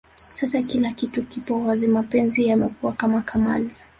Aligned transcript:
Sasa 0.33 0.61
kila 0.61 0.91
kitu 0.91 1.23
kipo 1.25 1.61
wazi 1.65 1.87
mapenzi 1.87 2.47
yamekuwa 2.47 2.93
kama 2.93 3.21
kamali 3.21 3.71